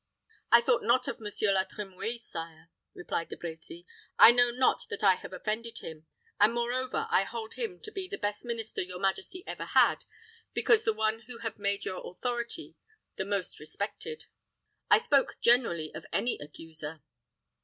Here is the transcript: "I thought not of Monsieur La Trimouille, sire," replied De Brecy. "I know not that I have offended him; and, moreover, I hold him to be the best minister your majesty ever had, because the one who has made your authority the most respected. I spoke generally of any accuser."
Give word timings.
"I 0.51 0.61
thought 0.61 0.81
not 0.81 1.07
of 1.07 1.19
Monsieur 1.19 1.51
La 1.53 1.63
Trimouille, 1.63 2.17
sire," 2.19 2.71
replied 2.95 3.29
De 3.29 3.35
Brecy. 3.37 3.85
"I 4.17 4.31
know 4.31 4.49
not 4.49 4.87
that 4.89 5.03
I 5.03 5.13
have 5.13 5.31
offended 5.31 5.77
him; 5.77 6.07
and, 6.39 6.53
moreover, 6.55 7.05
I 7.11 7.21
hold 7.21 7.53
him 7.53 7.79
to 7.81 7.91
be 7.91 8.07
the 8.07 8.17
best 8.17 8.43
minister 8.43 8.81
your 8.81 8.97
majesty 8.97 9.43
ever 9.45 9.65
had, 9.65 10.05
because 10.55 10.85
the 10.85 10.93
one 10.95 11.19
who 11.27 11.37
has 11.37 11.59
made 11.59 11.85
your 11.85 12.01
authority 12.03 12.75
the 13.17 13.25
most 13.25 13.59
respected. 13.59 14.25
I 14.89 14.97
spoke 14.97 15.37
generally 15.39 15.93
of 15.93 16.07
any 16.11 16.39
accuser." 16.39 17.03